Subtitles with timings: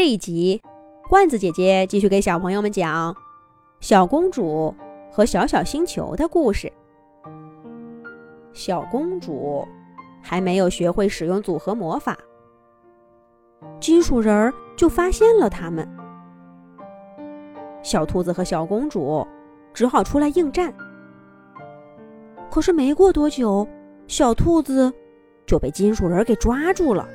[0.00, 0.62] 这一集，
[1.10, 3.14] 罐子姐姐继续给小朋友们讲
[3.80, 4.74] 小公主
[5.12, 6.72] 和小小星球的故事。
[8.54, 9.62] 小公主
[10.22, 12.16] 还没有学会使用组合魔法，
[13.78, 15.86] 金属人儿就发现了他们。
[17.82, 19.26] 小兔子和小公主
[19.74, 20.72] 只好出来应战。
[22.50, 23.68] 可是没过多久，
[24.06, 24.90] 小兔子
[25.44, 27.06] 就被金属人给抓住了。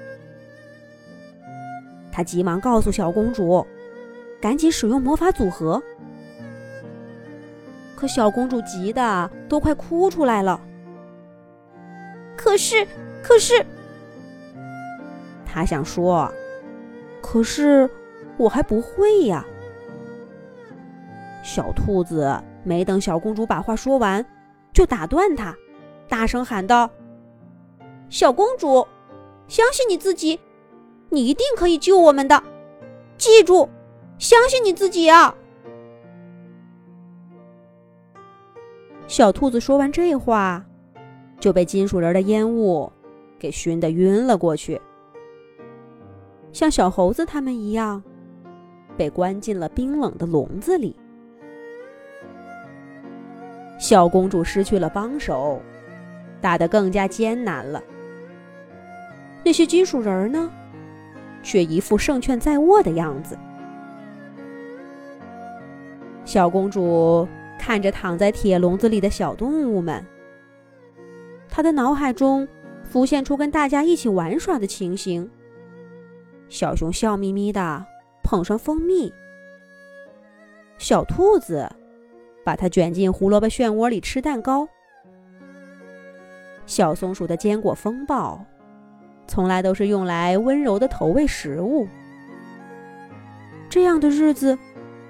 [2.15, 3.67] 他急忙告诉小公主
[4.39, 5.83] ：“赶紧使用魔法组合。”
[7.93, 10.57] 可小公主急得都快哭出来了。
[12.37, 12.87] 可是，
[13.21, 13.65] 可是，
[15.45, 16.31] 她想说
[17.21, 17.89] ：“可是
[18.37, 19.45] 我还不会呀。”
[21.43, 24.25] 小兔子没等小公主把话说完，
[24.71, 25.53] 就打断她，
[26.07, 26.89] 大声喊道
[28.07, 28.87] ：“小公主，
[29.49, 30.39] 相信你自己！”
[31.09, 32.41] 你一定可以救我们的，
[33.17, 33.69] 记住，
[34.17, 35.33] 相信你自己啊！
[39.07, 40.65] 小兔子说完这话，
[41.39, 42.91] 就被金属人的烟雾
[43.37, 44.81] 给熏得晕了过去，
[46.51, 48.01] 像小猴子他们一样，
[48.97, 50.95] 被关进了冰冷的笼子里。
[53.77, 55.61] 小公主失去了帮手，
[56.41, 57.83] 打得更加艰难了。
[59.43, 60.49] 那些金属人呢？
[61.45, 63.37] 却一副胜券在握的样子。
[66.25, 67.25] 小公主
[67.59, 70.03] 看着躺在铁笼子里的小动物们，
[71.47, 72.47] 她的脑海中
[72.83, 75.29] 浮现出跟大家一起玩耍的情形。
[76.49, 77.85] 小熊笑眯眯的
[78.23, 79.13] 捧上蜂蜜，
[80.79, 81.69] 小兔子
[82.43, 84.67] 把它卷进胡萝卜漩涡里吃蛋糕，
[86.65, 88.43] 小松鼠的坚果风暴。
[89.35, 91.85] 从来都是用来温柔的投喂食物。
[93.69, 94.57] 这样的日子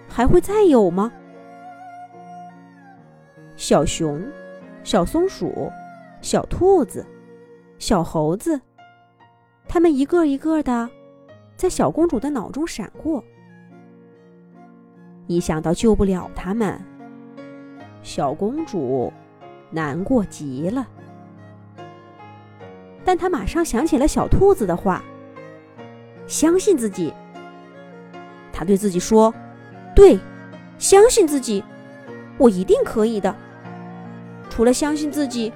[0.10, 1.12] 还会再有吗？
[3.56, 4.20] 小熊、
[4.84, 5.72] 小松鼠、
[6.22, 7.06] 小兔子、
[7.78, 8.60] 小猴子，
[9.68, 10.90] 他们一个一个的
[11.56, 13.24] 在小公主的脑中闪过。
[15.28, 16.84] 一想到救不了他们，
[18.02, 19.14] 小公主
[19.70, 20.88] 难过极了。
[23.06, 25.02] 但他马上想起了小兔子的话，
[26.28, 27.14] 相信自己。
[28.52, 29.32] 他对自己说
[29.96, 30.20] ：“对，
[30.80, 31.64] 相信自己，
[32.38, 33.34] 我一定可以的。
[34.50, 35.54] 除了相信自己，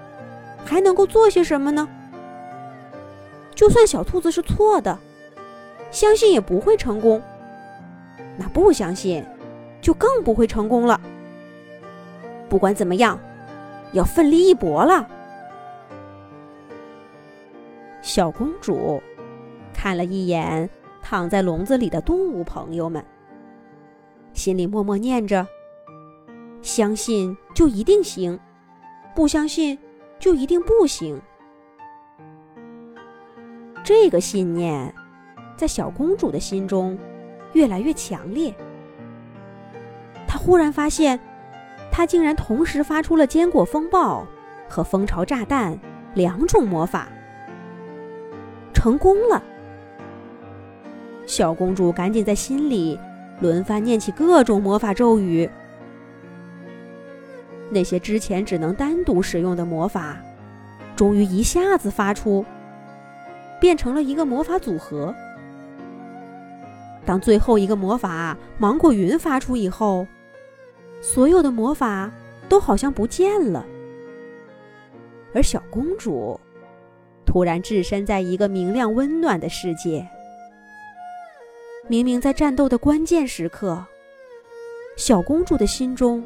[0.64, 1.88] 还能够做些什么呢？
[3.56, 4.98] 就算小兔子是错的，
[5.90, 7.22] 相信也不会成功。
[8.38, 9.26] 那不相信，
[9.82, 11.02] 就更不会成功了。
[12.48, 13.20] 不管怎么样，
[13.94, 15.08] 要奋力一搏了。”
[18.10, 19.00] 小公主
[19.72, 20.68] 看了一眼
[21.00, 23.06] 躺在笼子里的动物朋友们，
[24.34, 25.46] 心里默默念着
[26.64, 28.40] ：“相信就一定行，
[29.14, 29.78] 不相信
[30.18, 31.22] 就一定不行。”
[33.86, 34.92] 这个信念
[35.56, 36.98] 在小公主的心中
[37.54, 38.52] 越来越强烈。
[40.28, 41.20] 她忽然发现，
[41.92, 44.26] 她竟然同时发出了坚果风暴
[44.68, 45.80] 和蜂巢炸弹
[46.16, 47.08] 两种魔法。
[48.80, 49.44] 成功了！
[51.26, 52.98] 小公主赶紧在心里
[53.42, 55.50] 轮番念起各种魔法咒语。
[57.70, 60.16] 那些之前只能单独使用的魔法，
[60.96, 62.46] 终于一下子发出，
[63.60, 65.14] 变成了一个魔法组合。
[67.06, 70.08] 当最后一个魔法芒果云发出以后，
[71.02, 72.10] 所有的魔法
[72.48, 73.66] 都好像不见了，
[75.34, 76.40] 而小公主。
[77.30, 80.04] 突然置身在一个明亮温暖的世界。
[81.88, 83.86] 明明在战斗的关键时刻，
[84.98, 86.26] 小公主的心中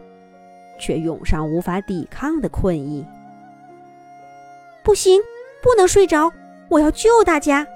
[0.80, 3.06] 却涌上无法抵抗的困意。
[4.82, 5.22] 不行，
[5.62, 6.32] 不能睡着，
[6.70, 7.68] 我要救大家！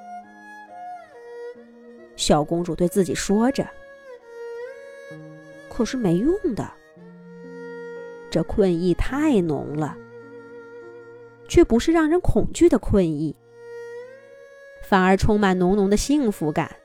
[2.15, 3.67] 小公主对自己说着。
[5.69, 6.65] 可是没用的，
[8.31, 9.97] 这困意太浓了。
[11.47, 13.35] 却不是让人恐惧的困意，
[14.83, 16.75] 反而充满浓浓的幸福感。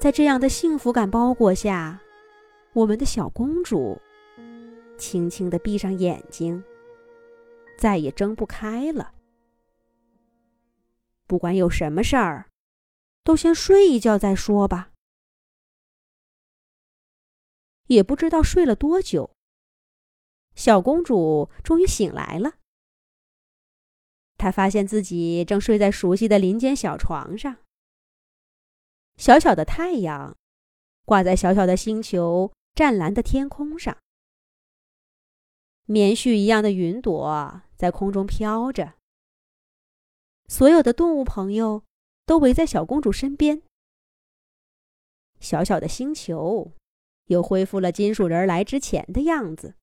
[0.00, 2.00] 在这样的幸福感包裹下，
[2.72, 4.00] 我们的小公主
[4.96, 6.62] 轻轻的闭上眼睛，
[7.76, 9.12] 再也睁不开了。
[11.26, 12.46] 不管有什么事儿，
[13.22, 14.90] 都先睡一觉再说吧。
[17.86, 19.30] 也不知道睡了多久，
[20.54, 22.54] 小公主终于醒来了。
[24.40, 27.58] 他发现自己正睡在熟悉的林间小床上。
[29.18, 30.34] 小小的太阳
[31.04, 33.98] 挂在小小的星球湛蓝的天空上，
[35.84, 38.94] 棉絮一样的云朵在空中飘着。
[40.48, 41.84] 所有的动物朋友
[42.24, 43.60] 都围在小公主身边。
[45.38, 46.72] 小小的星球
[47.26, 49.74] 又恢复了金属人来之前的样子。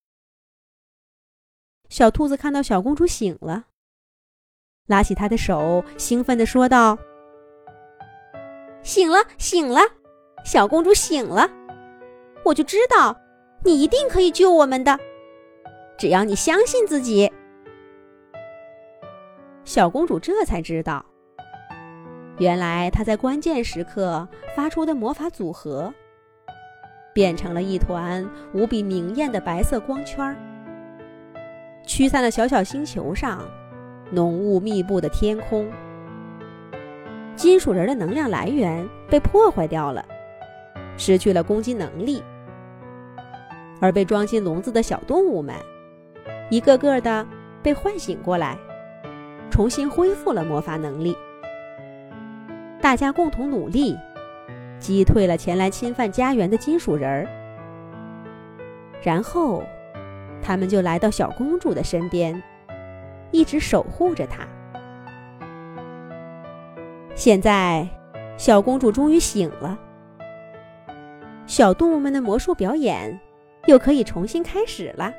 [1.90, 3.68] 小兔子看到小公主醒了，
[4.88, 6.98] 拉起她的手，兴奋地说道
[8.82, 9.82] ：“醒了，醒了，
[10.44, 11.50] 小公主醒了！
[12.44, 13.16] 我就知道
[13.64, 14.98] 你一定可以救我们的，
[15.98, 17.32] 只要你相信自己。”
[19.66, 21.06] 小公主这才知道，
[22.38, 24.26] 原来她在关键时刻
[24.56, 25.94] 发出的魔法组合，
[27.14, 30.38] 变成了一团无比明艳的白色光圈儿。
[31.86, 33.46] 驱散了小小星球上
[34.12, 35.70] 浓雾密布的天空，
[37.36, 40.06] 金属人的能量来源被破坏掉了，
[40.98, 42.24] 失去了攻击能力，
[43.82, 45.56] 而被装进笼子的小动物们，
[46.50, 47.26] 一个个的
[47.62, 48.58] 被唤醒过来，
[49.50, 51.16] 重新恢复了魔法能力。
[52.82, 53.98] 大家共同努力，
[54.80, 57.28] 击退了前来侵犯家园的金属人儿，
[59.04, 59.64] 然后。
[60.40, 62.42] 他们就来到小公主的身边，
[63.32, 64.48] 一直守护着她。
[67.16, 67.88] 现在，
[68.38, 69.78] 小公主终于醒了，
[71.46, 73.20] 小动物们的魔术表演
[73.66, 75.12] 又可以重新开始了。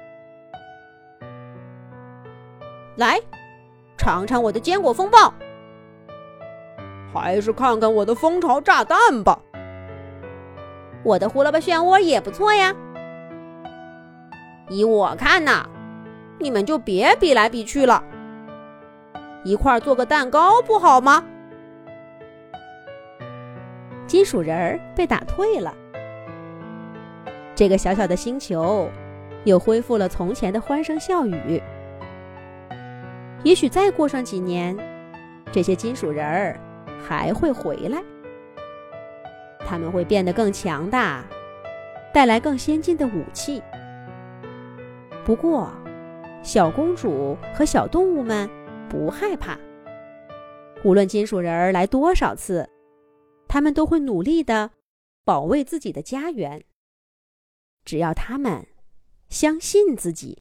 [2.96, 3.20] 来，
[3.96, 5.32] 尝尝我的坚果风暴，
[7.12, 9.40] 还是看看我的蜂巢炸弹吧。
[11.05, 12.75] 我的胡萝卜漩涡也不错呀。
[14.69, 15.69] 依我看呐，
[16.40, 18.02] 你们就别比来比去了，
[19.44, 21.25] 一块做个蛋糕不好吗？
[24.06, 25.75] 金属人儿被打退了，
[27.55, 28.88] 这个小小的星球
[29.44, 31.62] 又恢复了从前的欢声笑语。
[33.43, 34.76] 也许再过上几年，
[35.52, 36.58] 这些金属人儿
[37.06, 38.02] 还会回来，
[39.61, 41.25] 他们会变得更强大，
[42.12, 43.62] 带来更先进的武器。
[45.25, 45.70] 不过，
[46.43, 48.50] 小公主和小动物们
[48.90, 49.58] 不害怕。
[50.85, 52.69] 无论金属人儿来多少次，
[53.46, 54.70] 他们都会努力的
[55.25, 56.64] 保卫自己的家园。
[57.85, 58.67] 只要他们
[59.31, 60.37] 相信自己。